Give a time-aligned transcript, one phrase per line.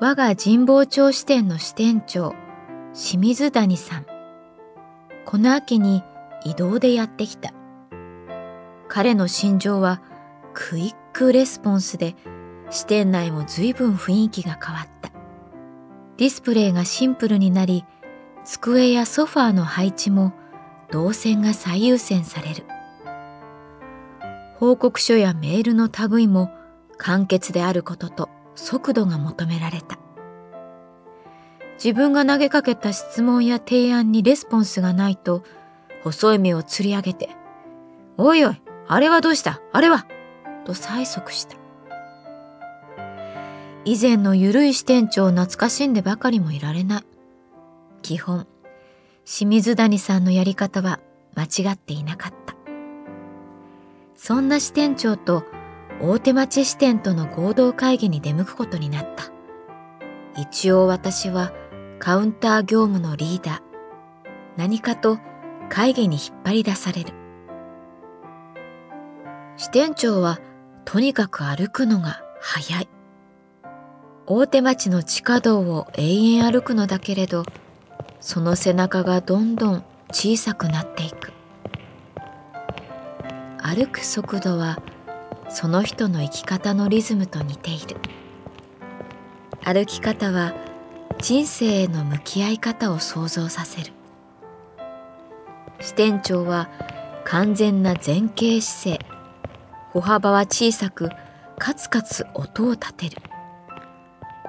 [0.00, 2.36] 我が神保町支店の支店長
[2.94, 4.06] 清水谷さん。
[5.24, 6.04] この秋に
[6.44, 7.52] 異動でやってきた。
[8.86, 10.00] 彼の信条は
[10.54, 12.14] クイックレスポンスで
[12.70, 15.10] 支店内も随分雰囲気が変わった。
[16.16, 17.84] ディスプレイがシンプルになり
[18.44, 20.32] 机やソファーの配置も
[20.92, 22.64] 動線が最優先される。
[24.60, 26.52] 報告書やメールの類も
[26.98, 29.98] 簡潔であることと速度が求められた。
[31.82, 35.44] 自分が投げかけた質問や提案にレスポンスがないと
[36.02, 37.30] 細い目をつり上げて
[38.18, 39.60] 「おいおいあれはどうした？
[39.72, 40.06] あれは!」
[40.66, 41.56] と催促した。
[43.84, 47.02] 以前のゆるい支店長を懐かしんでばかりもいられない。
[48.02, 48.46] 基本
[49.24, 50.98] 清水谷さんのやり方は
[51.36, 52.54] 間違っていなかった。
[54.16, 55.44] そんな支店長と
[56.00, 59.24] 大手町支店との合同会議に出向くことになった。
[60.40, 61.52] 一応私は
[61.98, 63.60] カウンター業務のリーダー。
[64.56, 65.18] 何かと
[65.68, 67.12] 会議に引っ張り出される。
[69.56, 70.38] 支店長は
[70.84, 72.88] とにかく歩くのが早い。
[74.26, 77.44] 大手町の地下道を永遠歩くのだけれど
[78.20, 81.32] その背中がどんどん小さくなっていく。
[83.60, 84.80] 歩く速度は
[85.48, 87.96] その人の生き方のリズムと似ている。
[89.64, 90.54] 歩き方は
[91.20, 93.92] 人生への向き合い方を想像させる。
[95.80, 96.68] 支店長は
[97.24, 99.06] 完全な前傾姿勢。
[99.92, 101.10] 歩幅は小さく
[101.58, 103.22] カツカツ音を立てる。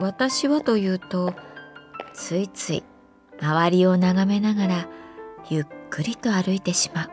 [0.00, 1.34] 私はというと
[2.12, 2.84] ついつい
[3.40, 4.88] 周りを眺めながら
[5.48, 7.10] ゆっくりと歩いてしまう。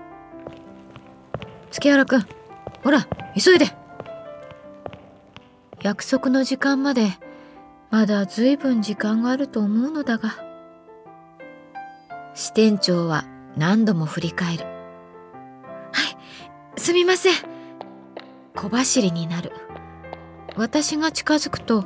[1.72, 2.43] 月原くん。
[2.84, 3.08] ほら
[3.38, 3.68] 急いで。
[5.82, 7.10] 約束の時間まで
[7.92, 10.36] まだずいぶん時間があると思うのだが。
[12.34, 14.66] 支店長は何度も振り返る。
[14.66, 14.72] は
[16.76, 17.34] いすみません。
[18.56, 19.52] 小走りになる。
[20.56, 21.86] 私が近づくと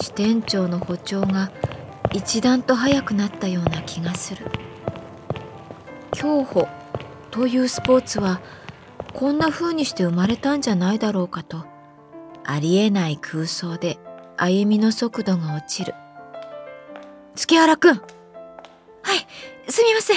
[0.00, 1.50] 支店長の歩調が
[2.12, 4.46] 一段と速くなったような気がする。
[6.12, 6.68] 競歩
[7.30, 8.40] というスポーツは
[9.16, 11.64] こんな風にして生まれたんじゃないだろうかと。
[12.44, 13.98] ありえない空想で
[14.36, 15.94] 歩みの速度が落ちる。
[17.34, 17.94] 月原くん。
[17.94, 20.16] はいすみません。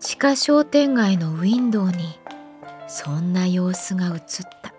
[0.00, 2.18] 地下商店街のウィンドウに
[2.88, 4.20] そんな様子が映っ
[4.64, 4.74] た。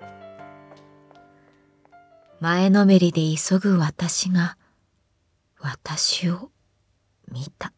[2.41, 4.57] 前のめりで急ぐ私が
[5.57, 6.51] 私を
[7.31, 7.71] 見た。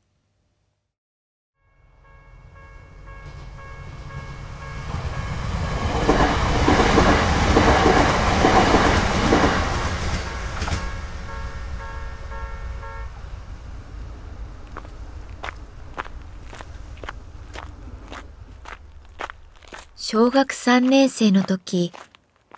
[20.11, 21.93] 小学3年生の時、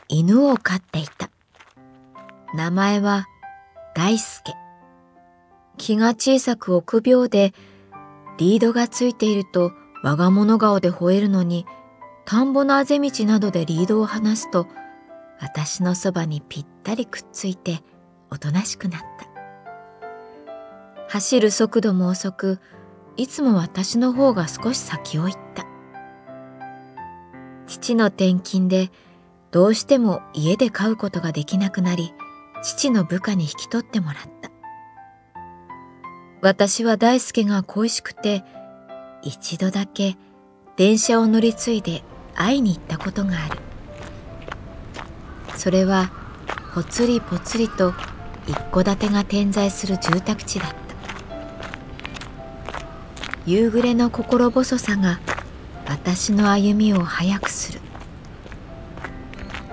[0.07, 1.29] 犬を飼っていた。
[2.55, 3.27] 名前は
[3.93, 4.53] 大輔。
[5.77, 7.53] 気が小さく臆病で、
[8.37, 11.65] リードがついていると我が物顔で吠えるのに、
[12.23, 14.65] 田んぼのあぜ道などでリードを離すと、
[15.41, 17.83] 私のそばにぴったりくっついて
[18.29, 19.27] おとなしくなった
[21.09, 22.59] 走る速度も遅く
[23.17, 25.70] いつも私の方が少し先を行った
[27.81, 28.91] 父の転勤で
[29.49, 32.13] どうしても家で飼うことができなくなり
[32.61, 34.51] 父の部下に引き取ってもらった。
[36.43, 38.43] 私は大輔が恋しくて
[39.23, 40.15] 一度だけ
[40.77, 42.03] 電車を乗り継いで
[42.35, 43.59] 会いに行ったことがある。
[45.57, 46.11] それは
[46.75, 47.93] ぽつりぽつりと
[48.47, 50.75] 一戸建てが点在する住宅地だった。
[53.47, 55.19] 夕暮れの心細さが
[55.91, 57.81] 私の歩みを早くする。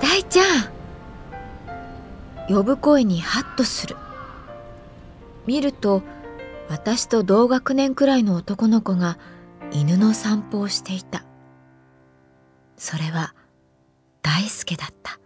[0.00, 0.46] 大ちゃん。
[2.52, 3.94] 呼ぶ声にハッとする。
[5.46, 6.02] 見ると
[6.68, 9.16] 私と同学年くらいの男の子が
[9.70, 11.24] 犬の散歩をしていた。
[12.76, 13.32] それは
[14.20, 15.20] 大輔だった。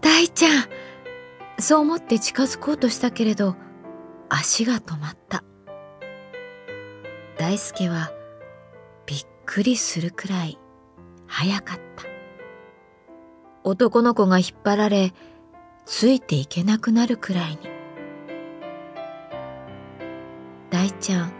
[0.00, 0.64] 大ちゃん。
[1.58, 3.56] そう思って近づこうとしたけれど
[4.28, 5.42] 足が止まった。
[7.38, 8.12] 大輔は
[9.46, 10.58] くりするくらい
[11.26, 12.04] 早かった。
[13.62, 15.12] 男の子が引っ張られ
[15.84, 17.58] ついていけなくなるくらいに。
[20.70, 21.32] 大ちゃん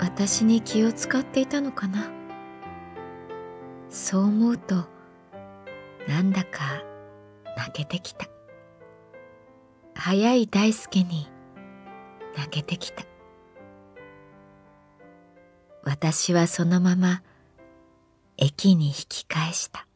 [0.00, 2.10] 私に気を使っていたのかな？
[3.90, 4.86] そう思うと
[6.08, 6.82] なんだか
[7.56, 8.26] 泣けてきた。
[9.94, 11.28] 早い大輔に
[12.36, 13.04] 泣けてきた。
[15.84, 17.22] 私はそのまま
[18.36, 19.86] 駅に引き返した。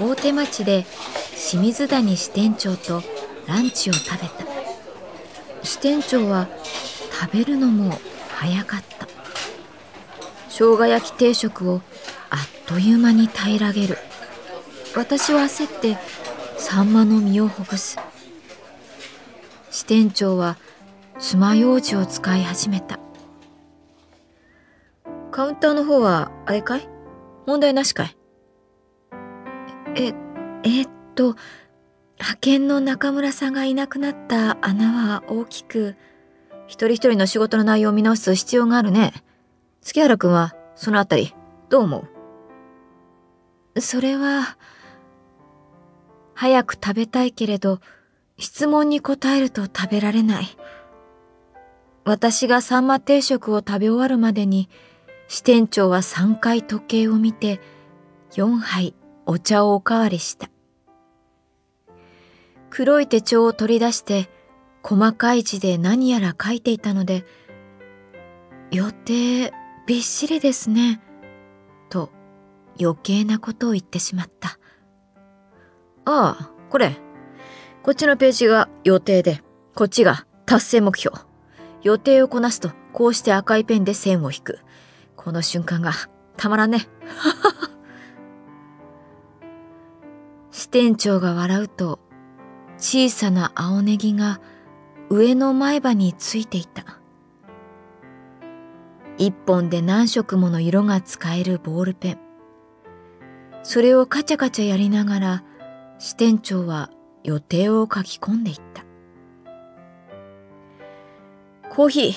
[0.00, 0.86] 大手町で
[1.34, 3.02] 清水谷支店長と
[3.48, 4.44] ランチを食べた。
[5.64, 6.46] 支店長は
[7.10, 7.98] 食べるのも
[8.28, 9.08] 早かった。
[10.48, 11.82] 生姜焼き定食を
[12.30, 13.98] あっという間に平らげる。
[14.94, 15.96] 私は焦って
[16.70, 17.96] サンマの身をほぐす。
[19.70, 20.58] 支店長は
[21.18, 23.00] 爪楊枝を使い始めた。
[25.30, 26.86] カウンターの方はあれかい？
[27.46, 28.14] 問題なしかい？
[29.96, 31.36] え、えー、っと、
[32.18, 35.96] 派遣の中村さんがいなくなった穴は大きく、
[36.66, 39.14] 一人一人の仕事の内容を見直す必要があるね。
[39.80, 41.34] 月原くんはそのあたり、
[41.70, 42.04] どう思
[43.74, 43.80] う？
[43.80, 44.58] それは、
[46.40, 47.80] 早く食べたいけれど、
[48.38, 50.46] 質問に答えると食べられない。
[52.04, 54.68] 私がサンマ定食を食べ終わるまでに、
[55.26, 57.60] 支店長は3回時計を見て、
[58.34, 58.94] 4杯
[59.26, 60.48] お茶をおかわりした。
[62.70, 64.30] 黒い手帳を取り出して
[64.84, 67.24] 細かい字で何やら書いていたので、
[68.70, 69.52] 予定
[69.88, 71.00] びっしりですね、
[71.88, 72.12] と
[72.80, 74.57] 余計なことを言ってしまった。
[76.10, 76.96] ああ、これ。
[77.82, 79.42] こっちのページが予定で、
[79.74, 81.14] こっちが達成目標。
[81.82, 84.60] 予定をこなすと、こうして赤いペンで線を引く。
[85.16, 85.92] この瞬間が
[86.38, 86.88] たまらんね。
[90.50, 91.98] 支店長が笑うと
[92.78, 94.40] 小さな青ネギが
[95.10, 97.00] 上の前歯についていた
[99.18, 102.18] 一本で何色もの色が使えるボールペン
[103.62, 105.44] それをカチャカチャやりながら
[105.98, 106.90] 支店長は
[107.24, 108.84] 予定を書き込んでいった
[111.74, 112.14] コーヒ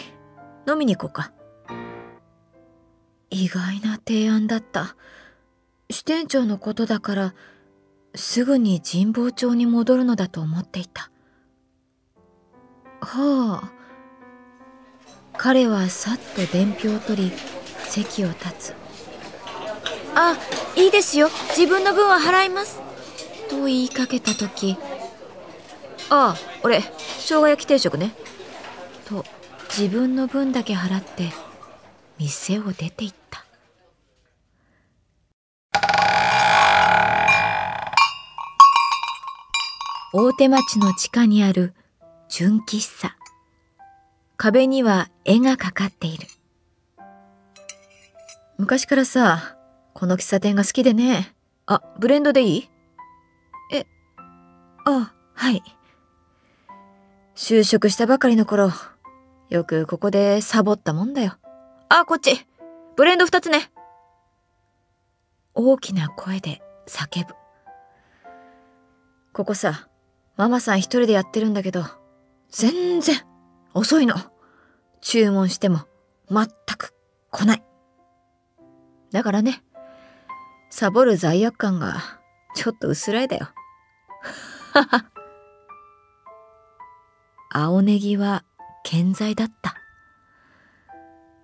[0.65, 1.31] ー飲みに行こうか
[3.29, 4.95] 意外な提案だった
[5.89, 7.33] 支店長のことだから
[8.15, 11.09] すぐに神保町に戻るのだと思っていた。
[12.99, 13.71] はあ。
[15.37, 17.31] 彼はさっと伝票を取り、
[17.85, 18.73] 席を立つ。
[20.13, 20.37] あ、
[20.75, 21.29] いいですよ。
[21.55, 22.90] 自分の分は払います。
[23.51, 24.77] と言いかけた時、
[26.09, 28.13] ああ、俺、生姜焼き定食ね。
[29.05, 29.25] と、
[29.69, 31.31] 自分の分だけ払って、
[32.17, 33.43] 店を出て行った。
[40.13, 41.73] 大手町の地下にある
[42.29, 43.17] 純喫茶。
[44.37, 46.27] 壁には絵がかかっている。
[48.57, 49.57] 昔からさ、
[49.93, 51.33] この喫茶店が好きでね。
[51.65, 52.69] あ、ブレンドでいい、
[54.85, 55.61] あ、はい。
[57.35, 58.71] 就職したばかりの頃、
[59.49, 61.33] よくここでサボったもんだよ。
[61.89, 62.45] あ、こっち
[62.95, 63.71] ブレンド二つね
[65.53, 67.33] 大きな声で叫ぶ。
[69.33, 69.87] ここさ、
[70.37, 71.83] ママさん一人でやってるんだけど、
[72.49, 73.15] 全然
[73.73, 74.15] 遅いの。
[75.01, 75.79] 注文しても
[76.29, 76.47] 全
[76.77, 76.93] く
[77.31, 77.63] 来ない。
[79.11, 79.63] だからね、
[80.69, 82.01] サボる罪悪感が
[82.55, 83.49] ちょっと薄らいだよ。
[87.51, 88.43] 青ネギは
[88.83, 89.75] 健在だった。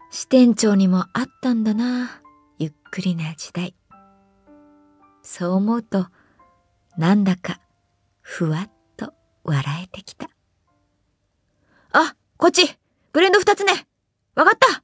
[0.10, 2.22] 支店長にもあったんだな、
[2.58, 3.76] ゆっくりな時代。
[5.22, 6.08] そう思うと、
[6.98, 7.60] なんだか
[8.22, 10.30] ふわっと笑えてきた。
[11.92, 12.78] あ、こっち
[13.12, 13.88] ブレンド二つね
[14.36, 14.84] わかった